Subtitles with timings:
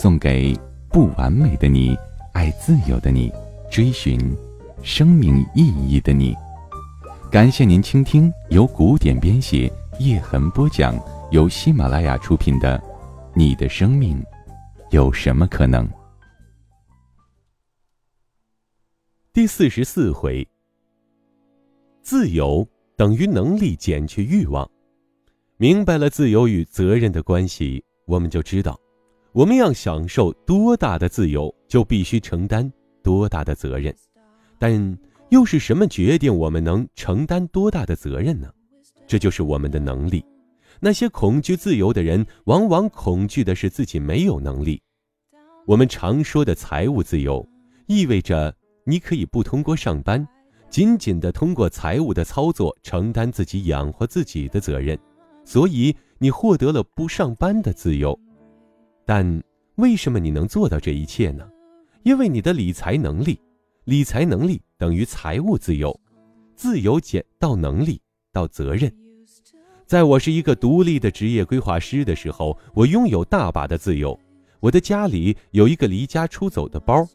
[0.00, 0.56] 送给
[0.92, 1.98] 不完美的你，
[2.32, 3.32] 爱自由的你，
[3.68, 4.16] 追寻
[4.80, 6.32] 生命意义的你。
[7.32, 10.96] 感谢您倾听由古典编写、叶痕播讲、
[11.32, 12.78] 由喜马拉雅出品的
[13.34, 14.24] 《你的生命
[14.92, 15.84] 有什么可能》
[19.32, 20.46] 第四十四回。
[22.02, 22.64] 自由
[22.96, 24.70] 等于能力减去欲望。
[25.56, 28.78] 明白了自由与责任的关系，我们就知道，
[29.38, 32.68] 我们要享受多大的自由，就必须承担
[33.04, 33.94] 多大的责任。
[34.58, 38.52] 但又是什么决定我们能承担多大的责任呢？
[39.06, 40.24] 这就是我们的能力。
[40.80, 44.82] 那些恐惧自由的人，往往恐惧的是自己没有能力。
[45.66, 47.48] 我们常说的财务自由，
[47.86, 48.52] 意味着
[48.84, 50.26] 你可以不通过上班，
[50.68, 54.98] 仅仅的通过财务的操作承担自己养活自己的责任，
[55.44, 58.18] 所以你获得了不上班的自由。
[59.08, 59.42] 但
[59.76, 61.48] 为什么你能做到这一切呢？
[62.02, 63.40] 因为你的理财能力。
[63.84, 65.98] 理财能力等于财务自由，
[66.54, 67.98] 自由减到能力
[68.34, 68.94] 到责任。
[69.86, 74.18] 在我是一个独立的职业规划师的时候，我拥有大把的自由。
[74.60, 77.08] 我的家里有一个离家出走的包，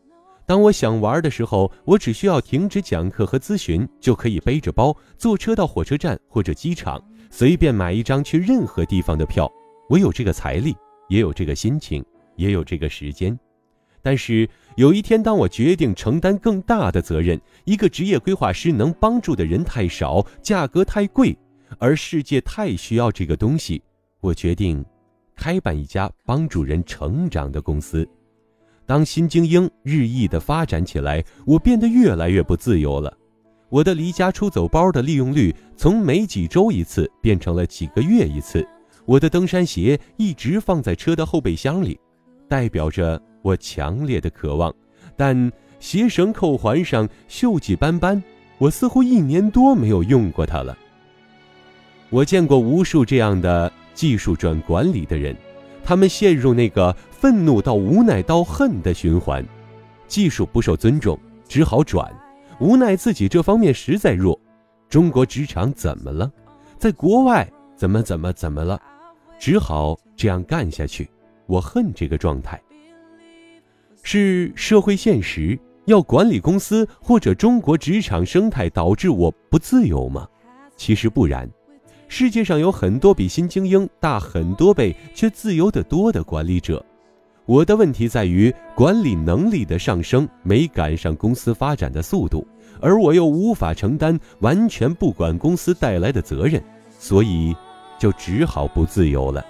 [0.47, 9.47] 当我想玩的时候，我只需要停止讲课和咨询，就可以背着包坐车到火车站或者机场，随便买一张去任何地方的票。
[9.89, 10.75] 我有这个财力，
[11.09, 12.03] 也有这个心情，
[12.35, 13.37] 也有这个时间。
[14.01, 21.38] 但是有一天，当我决定承担更大的责任，一个职业规划师能帮助的人太少，价格太贵，
[21.79, 23.81] 而世界太需要这个东西，
[24.19, 24.83] 我决定
[25.35, 28.05] 开办一家帮助人成长的公司。
[28.85, 33.17] 当新精英日益的发展起来，我变得越来越不自由了。
[33.69, 38.67] 我的离家出走包的利用率从每几周一次变成了几个月一次。
[39.06, 42.00] 我的登山鞋一直放在车的后备箱里，
[42.47, 43.22] 代表着。
[43.44, 44.74] 我强烈的渴望，
[45.18, 48.24] 但鞋绳扣环上锈迹斑斑，
[48.58, 50.78] 我似乎一年多没有用过它了。
[52.09, 55.35] 我见过无数这样的技术转管理的人，
[55.84, 59.46] 他们陷入那个愤怒到无奈到恨的循环，
[60.08, 62.09] 技术不受尊重，只好转，
[62.62, 64.40] 无奈自己这方面实在弱。
[64.88, 66.31] 中国职场怎么了？
[66.78, 68.81] 在国外怎么怎么怎么了？
[69.43, 71.05] 只好这样干下去。
[71.47, 72.57] 我恨这个状态。
[74.01, 80.25] 是社会现实要管理公司，或者中国职场生态导致我不自由吗？
[80.77, 81.45] 其实不然，
[82.07, 86.81] 世界上有很多比新精英大很多倍却自由得多的管理者。
[87.45, 92.47] 我的问题在于管理能力的上升没赶上公司发展的速度，
[92.79, 96.63] 而我又无法承担完全不管公司带来的责任，
[96.97, 97.53] 所以
[98.03, 99.46] 就只好不自由了。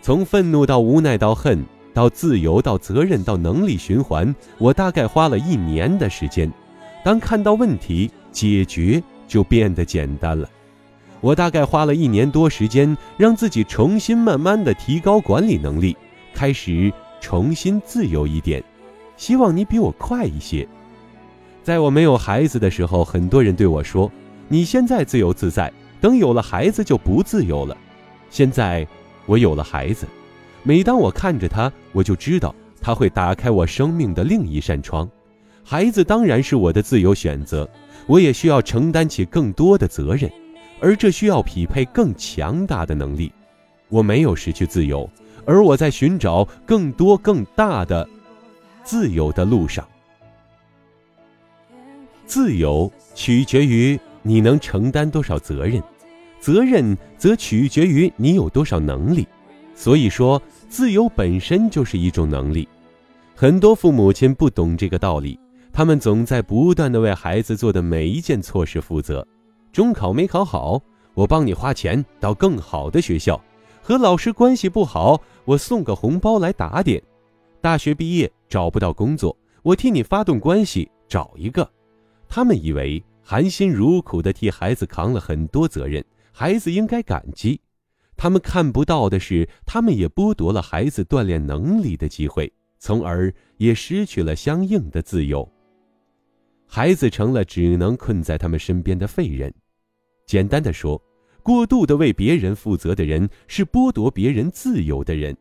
[0.00, 1.62] 从愤怒到无奈到恨。
[1.92, 6.50] 到自由，到责任，到能力循环，我大概花了一年的时间。
[7.04, 10.48] 当看到问题，解决就变得简单了。
[11.20, 15.96] 我大概花了一年多时间，让自己重新慢慢的提高管理能力，
[16.32, 18.62] 开始重新自由一点。
[19.16, 20.66] 希望你比我快一些。
[21.64, 24.08] 在我没有孩子的时候，很多人对我说
[24.46, 27.76] ：“你现在自由自在，等有了孩子就不自由了。”
[28.30, 28.86] 现在
[29.26, 30.06] 我有了孩子。
[30.62, 35.08] 每当我看着他，我就知道他会打开我生命的另一扇窗。
[35.64, 37.68] 孩子当然是我的自由选择，
[38.06, 40.30] 我也需要承担起更多的责任，
[40.80, 43.32] 而这需要匹配更强大的能力。
[43.88, 45.08] 我没有失去自由，
[45.46, 48.06] 而我在寻找更多更大的
[48.82, 49.86] 自由的路上。
[52.26, 55.82] 自由取决于你能承担多少责任，
[56.38, 59.26] 责任则取决于你有多少能力。
[59.74, 62.68] 所以说，自由本身就是一种能力。
[63.34, 65.40] 很多父母亲不懂这个道理，
[65.72, 69.26] 他们总在不断的为孩子做的每一件错事负责。
[69.72, 70.78] 中考没考好，
[71.14, 73.34] 我帮你花钱到更好的学校；
[73.80, 77.00] 和老师关系不好，我送个红包来打点；
[77.62, 81.66] 大学毕业找不到工作，我替你发动关系找一个。
[82.28, 86.02] 他们以为含辛茹苦的替孩子扛了很多责任，
[86.32, 87.60] 孩子应该感激。
[88.16, 95.46] 他们看不到的是，他们也剥夺了孩子锻炼能力的机会，从而也失去了相应的自由。
[96.66, 99.52] 孩子成了只能困在他们身边的废人。
[100.24, 100.98] 简单的说，
[101.42, 105.36] 过度的为别人负责的人是剥夺别人自由的人。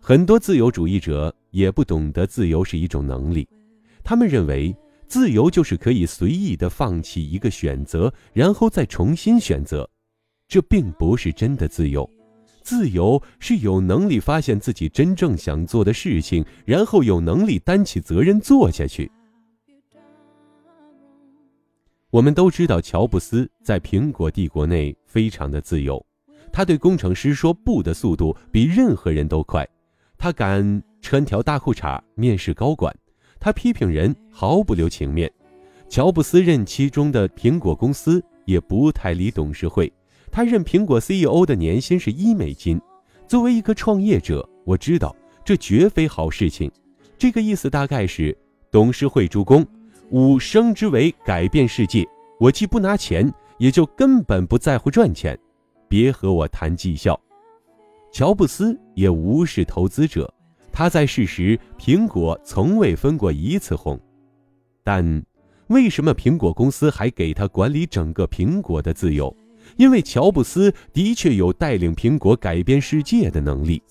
[0.00, 3.48] 很多自由主义者也不懂得自由是一种能力，
[4.02, 4.76] 他们认为
[5.08, 9.88] 自由就是可以随意的放弃一个选择，然后再重新选择。
[10.46, 12.08] 这并不是真的自由，
[12.62, 19.10] 自由是有能力发现自己真正想做的事情，然后有能力担起责任做下去。
[22.10, 26.04] 我们都知道，乔布斯在苹果帝国内非常的自由，
[26.50, 29.66] 他对工程师说不的速度比任何人都快，
[30.16, 32.94] 他敢穿条大裤衩面试高管，
[33.40, 35.30] 他批评人毫不留情面。
[35.88, 39.90] 乔布斯任期中的苹果公司也不太理董事会。
[40.30, 42.80] 他任苹果 CEO 的年薪是一美金。
[43.26, 45.14] 作为一个创业者，我知道
[45.44, 46.70] 这绝非好事情。
[47.16, 48.36] 这个意思大概是：
[48.70, 49.66] 董事会助攻，
[50.10, 52.06] 吾升之为改变世界。
[52.38, 55.38] 我既不拿钱，也就根本不在乎赚钱。
[55.88, 57.18] 别和我谈绩效。
[58.12, 60.32] 乔布斯也无视投资者。
[60.78, 63.98] 他在世时，苹果从未分过一次红。
[64.84, 65.20] 但
[65.66, 69.36] 为什么苹果公司还给他管理整个苹果的自由？
[69.76, 73.82] 因为乔布斯的确有带领苹果改变世界的能力，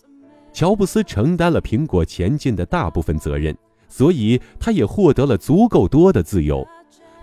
[0.54, 3.54] 乔布斯承担了苹果前进的大部分责任，
[3.90, 6.66] 所以他也获得了足够多的自由。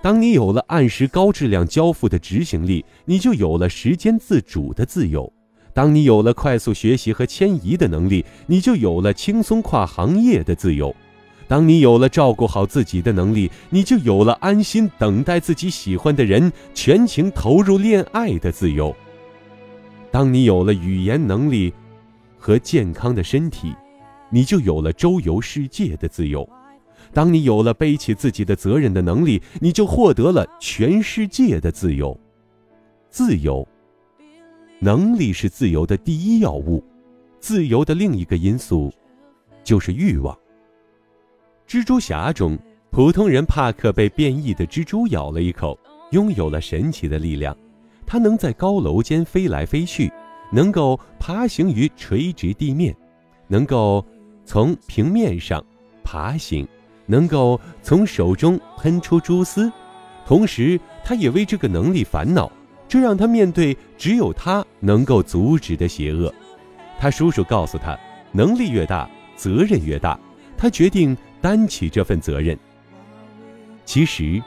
[0.03, 5.33] 当你有了按时高质量交付的执行力，你就有了时间自主的自由；
[5.75, 10.95] 当你有了快速学习和迁移的能力，你就有了轻松跨行业的自由。
[11.49, 18.95] 当你有了照顾好自己的能力，你就有了安心等待自己喜欢的人，全情投入恋爱的自由。
[20.11, 21.75] 当你有了语言能力
[22.39, 23.75] 和健康的身体，
[24.31, 26.49] 你就有了周游世界的自由。
[27.13, 32.19] 当你有了背起自己的责任的能力，你就获得了全世界的自由。
[33.11, 33.67] 自由，
[34.85, 36.85] 能力是自由的第一要务。
[37.41, 38.93] 自由的另一个因素，
[39.63, 40.39] 就是欲望。
[41.67, 42.59] 蜘蛛侠中，
[42.91, 45.79] 普通人帕克被变异的蜘蛛咬了一口，
[46.11, 47.57] 拥有了神奇的力量。
[48.05, 50.13] 他能在高楼间飞来飞去，
[50.53, 52.95] 能够爬行于垂直地面，
[53.49, 54.05] 能够
[54.45, 55.65] 从平面上
[56.03, 56.69] 爬行，
[57.07, 59.73] 能够从手中喷出蛛丝。
[60.27, 62.53] 同时，他也为这个能力烦恼，
[62.95, 66.33] 这让他面对只有他能够阻止的邪恶。
[66.97, 67.99] 他叔叔告诉他，
[68.31, 70.17] 能力越大，责任越大。
[70.57, 71.17] 他决定。
[71.41, 72.57] 担起这份责任。
[73.85, 74.41] 其实，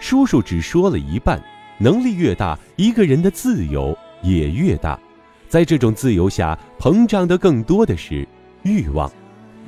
[0.00, 1.40] 叔叔只说了一半。
[1.78, 4.98] 能力越大，一个人的自由也越大。
[5.48, 8.26] 在这种自由下，膨胀的更多的是
[8.64, 9.08] 欲望。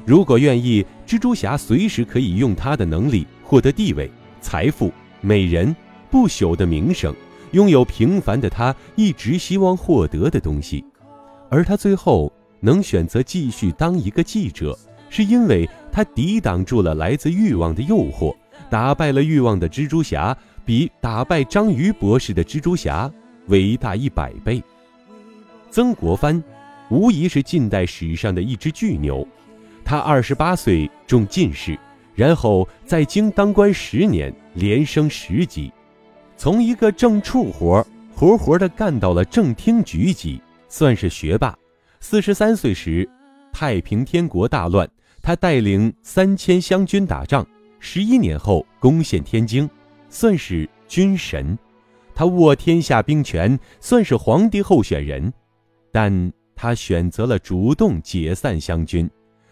[0.05, 4.11] 如果愿意，蜘蛛侠随时可以用他的能力获得地位、
[4.41, 5.75] 财富、美人、
[6.11, 7.15] 不朽的名声，
[7.55, 10.85] 拥有平凡的他一直希望获得的东西。
[11.49, 12.31] 而他最后
[12.61, 14.79] 能选择继续当一个记者。
[15.11, 18.35] 是因为他抵挡住了来自欲望的诱惑，
[18.69, 23.09] 打败了欲望的蜘蛛侠，比打败章鱼博士的蜘蛛侠
[23.47, 24.61] 伟大一百倍。
[25.71, 26.43] 曾国藩
[26.91, 29.25] 无疑是近代史上的一只巨牛，
[29.85, 31.79] 他二十八岁中进士，
[32.17, 35.73] 然后在京当官十年，连升十级，
[36.37, 41.57] 从一个正处活活活的干到了正厅局级，算是学霸。
[42.01, 43.09] 四十三岁时，
[43.53, 44.89] 太平天国大乱。
[45.23, 47.47] 他带领三千湘军打仗，
[47.79, 49.69] 十一年后攻陷天津，
[50.11, 51.59] 算是军神。
[52.15, 55.33] 他握天下兵权，算是皇帝候选人。
[55.91, 59.09] 但他选择了主动解散湘军。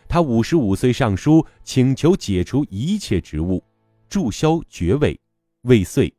[0.08, 3.64] 他五十五岁上书请求解除一切职务，
[4.10, 5.18] 注销爵位，
[5.62, 6.12] 未遂，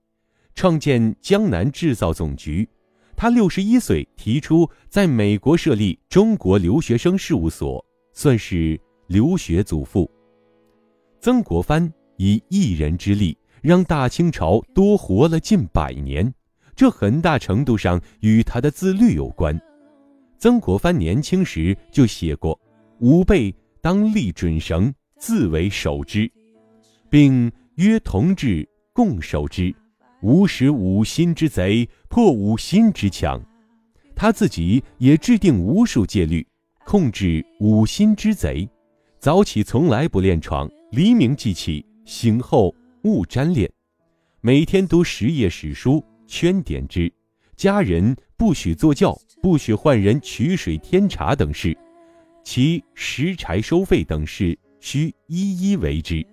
[0.55, 2.67] 创建江南制造总局。
[3.15, 7.83] 他六十一岁提出在美国设立中国留学生事务所，
[8.13, 8.79] 算是。
[9.07, 10.09] 留学祖父
[11.19, 16.33] 曾国藩以一人之力让大清朝多活了近百年，
[16.73, 19.59] 这很大程度上与他的自律有关。
[20.39, 22.59] 曾国藩年轻时就写过
[22.99, 26.31] ：“吾辈当立准绳，自为守之，
[27.09, 29.75] 并约同志共守之，
[30.23, 33.39] 无使五心之贼破五心之强。”
[34.15, 36.47] 他自己也制定无数戒律，
[36.85, 38.67] 控制五心之贼。
[39.19, 43.69] 早起从来不练床，黎明即起，醒后勿沾恋。
[44.41, 47.11] 每天读十页史书，圈点之。
[47.55, 51.77] 家人不许坐轿，不许换人取水添茶等事，
[52.43, 56.25] 其拾柴收费等事需一一为之。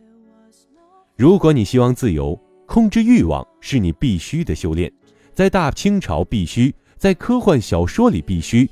[1.17, 4.93] 如果你希望自由，控制欲望是你必须的修炼，
[5.33, 8.69] 在大清朝必须，在科幻小说里必须，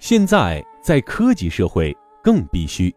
[0.00, 2.94] 现在在科技社会更必须。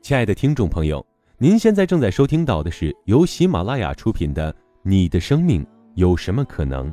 [0.00, 1.04] 亲爱的听众朋友，
[1.38, 4.52] 您现在正在收听到的是由喜马拉雅出品的
[4.82, 6.90] 《你的生命有什么可能》，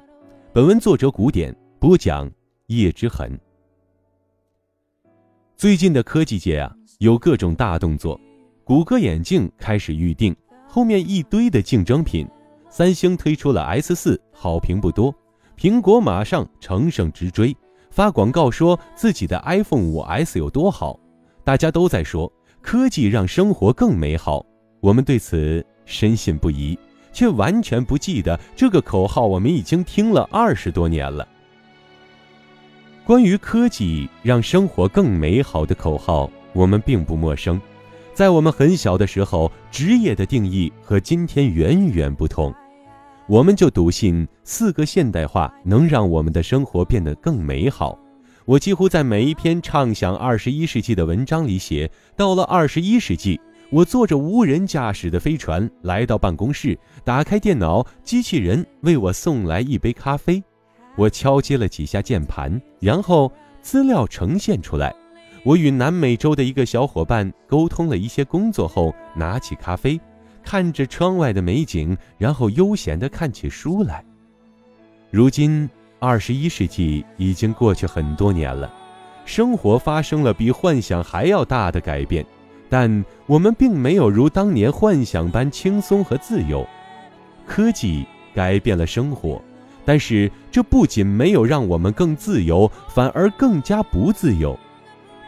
[0.53, 2.29] 本文作者古典播讲
[2.67, 3.39] 叶之痕。
[5.55, 8.19] 最近的科技界啊，有各种大动作，
[8.63, 10.35] 谷歌眼镜开始预定。
[10.67, 12.27] 后面一堆的竞争品，
[12.69, 15.13] 三星推出了 S 四，好评不多。
[15.57, 17.55] 苹果马上乘胜直追，
[17.91, 20.99] 发广告说自己的 iPhone 五 S 有多好。
[21.43, 24.45] 大家都在说科技让生活更美好，
[24.79, 26.77] 我们对此深信不疑，
[27.11, 31.27] 却完全不记得这个口号我们已经听了二十多年了。
[33.03, 37.59] 关于科技让生活更美好的口号，我们并不陌生。
[38.13, 42.53] 在我们很小的时候，职业的定义和今天远远不同。
[43.29, 47.95] 我们就笃信四个现代化能让我们的生活变得更美好。
[48.43, 60.43] 我几乎在每一篇畅想二十一世纪的文章里写，到了二十一世纪，我坐着无人驾驶的飞船来到办公室，打开电脑，机器人为我送来一杯咖啡，
[60.95, 63.31] 我敲击了几下键盘，然后
[63.61, 64.91] 资料呈现出来。
[65.43, 70.01] 我与南美洲的一个小伙伴沟通了一些工作后，拿起咖啡，
[70.49, 74.03] 看着窗外的美景，然后悠闲地看起书来。
[75.11, 78.73] 如今，二十一世纪已经过去很多年了，
[79.25, 82.25] 生活发生了比幻想还要大的改变，
[82.67, 86.65] 但我们并没有如当年幻想般轻松和自由。
[87.45, 88.03] 科技
[88.33, 89.39] 改变了生活，
[89.85, 94.57] 但是这不仅没有让我们更自由，反而更加不自由。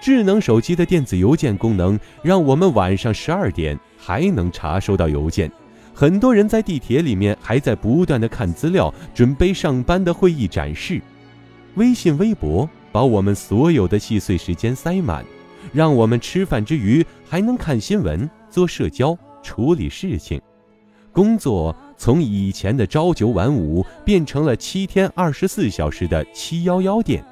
[0.01, 5.49] 智能手机的电子邮件功能让我们晚上十二点还能查收到邮件，
[5.93, 10.99] 很多人在地铁里面还在不断的看资料，准备上班的会议展示。
[11.75, 15.23] 微信、微博把我们所有的细碎时间塞满，
[15.71, 20.41] 让我们吃饭之余还能看新闻、做社交、处理事情。
[21.11, 27.23] 工作从以前的朝九晚五变成了七天二十四小时的七幺幺店。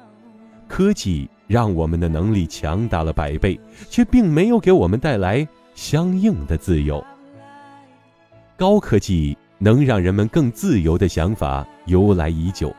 [0.68, 1.28] 科技。
[1.50, 7.04] 让我们的能力强大了百倍，却并没有给我们带来相应的自由。
[8.56, 12.72] 高科技能让人们更自由的想法由来已久，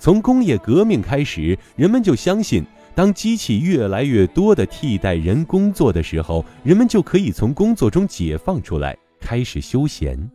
[0.00, 10.28] 从工业革命开始，人们就相信，当机器越来越多的替代人工作的时候，人们就可以从工作中解放出来，开始休闲。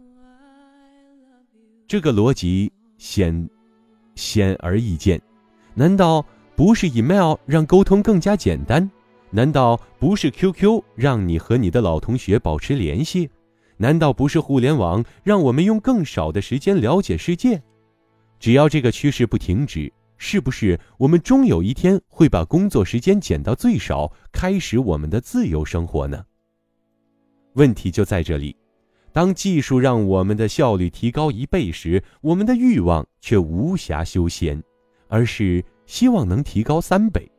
[1.86, 3.50] 这个逻辑显
[4.16, 5.22] 显而易见，
[5.74, 6.25] 难道？
[6.56, 8.90] 不是 email 让沟通更加简单？
[9.32, 13.30] 难道不是 QQ 让你和你的老同学保持联系？
[13.78, 17.60] 难道不是互联网让我们用更少的时间了解世界？
[18.40, 26.24] 只要这个趋势不停止，是不是我们终有一天会把工作时间减到最少，开始我们的自由生活呢？
[27.54, 28.56] 问题就在这里：
[29.12, 34.62] 当技术让我们的效率提高一倍时，我们的欲望却无暇休闲，
[35.08, 35.66] 而是。
[35.86, 37.30] 希望能提高三倍。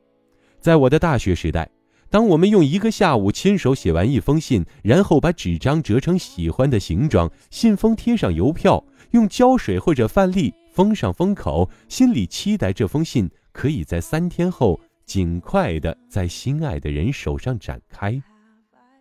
[0.61, 1.69] 在我的大学时代，
[2.11, 18.21] 当我们用一个下午亲手写完一封信，然后把纸张折成喜欢的形状，信封贴上邮票，用胶水或者饭粒封上封口，心里期待这封信可以在三天后尽快的在心爱的人手上展开。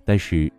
[0.03, 0.51] 但是，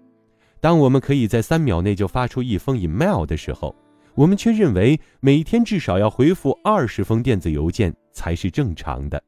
[0.60, 3.74] 当我们可以在三秒内就发出一封 email 的时候，
[4.14, 9.22] 我们却认为每天至少要回复二十封电子邮件才是正常的。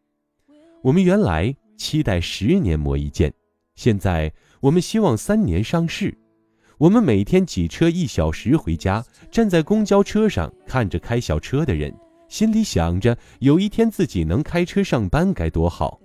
[0.82, 3.32] 我们原来期待十年磨一剑，
[3.74, 6.16] 现在我们希望三年上市。
[6.78, 11.92] 我们每天挤车一小时回家，站在公交车上看着开小车的人，
[12.28, 15.98] 心里想着有一天自己能开车上班该多好。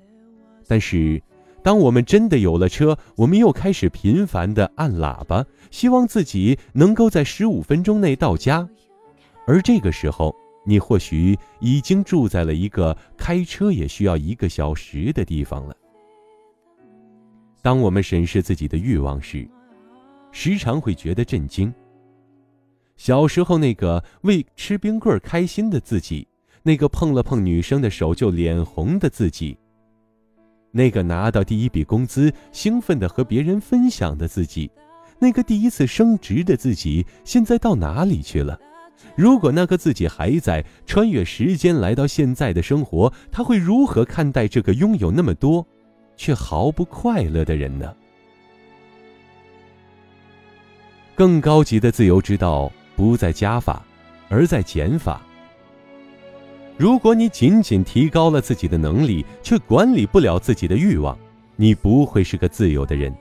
[0.67, 1.21] 但是，
[1.63, 8.67] 当我们真的有了车，我们又开始频繁地按喇叭，希望自己能够在十五分钟内到家。
[9.45, 15.75] 而这个时候，你或许已经住在了一个开车也需要一个小时的地方了。
[17.61, 19.47] 当我们审视自己的欲望时，
[20.31, 21.71] 时常会觉得震惊。
[22.97, 26.27] 小时候那个为吃冰棍开心的自己，
[26.63, 29.57] 那个碰了碰女生的手就脸红的自己。
[30.71, 34.71] 那个拿到第一笔工资兴奋的和别人分享的自己，
[35.19, 38.59] 那个第一次升职的自己，现在到哪里去了？
[39.15, 45.65] 如果那个自己还在穿越时间来到现在的生活，他会如何看待这个拥有那么多，
[46.15, 47.93] 却毫不快乐的人呢？
[51.15, 53.85] 更高级的自由之道不在加法，
[54.29, 55.21] 而在减法。
[56.81, 61.15] 如果你仅仅提高了自己的能力，却管理不了自己的欲望，
[61.55, 63.15] 你不会是个自由的人。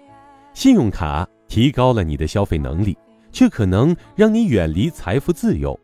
[0.54, 2.96] 信用卡提高了你的消费能力。
[3.32, 5.78] 却可能让你远离财富自由，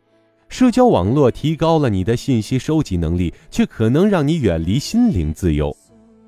[0.49, 5.71] 社交网络提高了你的信息收集能力，却可能让你远离心灵自由；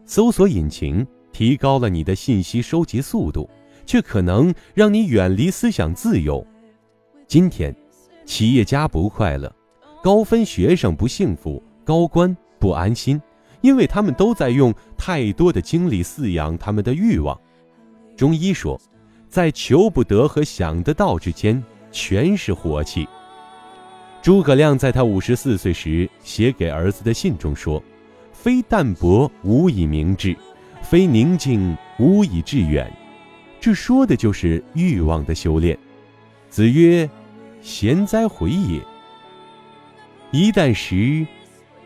[0.05, 3.49] 搜索引擎提高了你的信息收集速度，
[3.85, 6.45] 却可能让你远离思想自由。
[7.27, 7.75] 今天，
[8.25, 9.53] 企业家不快乐，
[10.01, 13.21] 高分学生不幸福，高官不安心，
[13.61, 17.39] 因为他们都在用太多的精力饲养他们的欲望。
[18.15, 18.79] 中医说。
[19.29, 23.07] 在求不得和想得到之间，全是火气。
[24.23, 27.79] 诸葛亮在他五十四岁时写给儿子的信中说
[28.33, 30.35] ：“非淡泊无以明志，
[30.81, 32.91] 非宁静无以致远。”
[33.61, 35.77] 这说的就是欲望的修炼。
[36.49, 37.07] 子曰
[37.61, 38.81] ：“贤哉，回也！
[40.31, 41.25] 一箪食，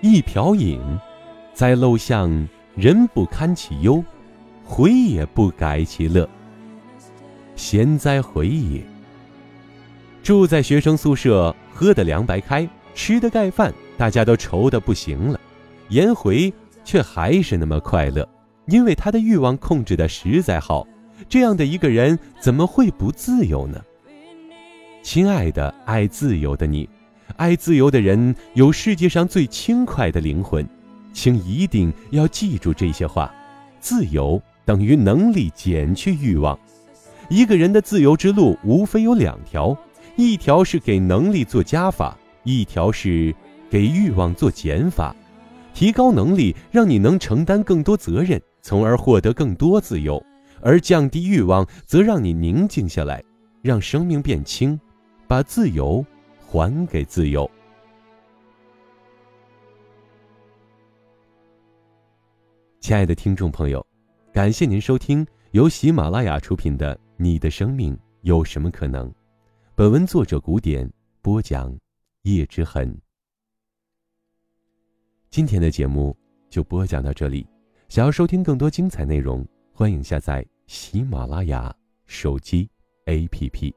[0.01, 0.77] 一瓢饮，
[1.53, 2.45] 在陋巷，
[2.75, 4.03] 人不堪其忧，
[4.65, 6.27] 回也不改其乐。”
[7.55, 8.83] 闲哉回也！
[10.21, 15.39] 住在学生宿舍，喝的凉白开，吃的盖饭，大家都愁得不行了。
[15.87, 18.27] 颜回却还是那么快乐，
[18.65, 20.85] 因为他的欲望控制的实在好。
[21.29, 23.81] 这样的一个人，怎么会不自由呢？
[25.01, 26.89] 亲爱的，爱自由的你，
[27.37, 30.67] 爱自由的人有世界上最轻快的灵魂，
[31.13, 33.33] 请一定要记住这些话：
[33.79, 36.57] 自由等于能力减去欲望。
[37.29, 39.75] 一个人的自由之路无非有两条，
[40.15, 43.33] 一条是给能力做加法，一条是
[43.69, 45.15] 给欲望做减法。
[45.73, 50.21] 提高能力，让你能承担更多责任，从而获得更多自由；
[50.61, 53.23] 而降低欲望，则让你宁静下来，
[53.63, 54.79] 让生命变轻，
[55.27, 56.05] 把自由
[56.53, 57.49] 还给自由。
[62.79, 63.83] 亲爱的听众朋友，
[64.31, 66.95] 感谢您收听由喜马拉雅出品的。
[67.17, 69.11] 你的生命有什么可能？
[69.73, 70.87] 本文作者古典
[71.23, 71.75] 播讲，
[72.21, 72.95] 叶之痕。
[75.31, 76.15] 今天的节目
[76.51, 77.47] 就播讲到这里。
[77.89, 82.69] 想要收听更多精彩内容，欢迎下载喜马拉雅手机
[83.07, 83.73] APP。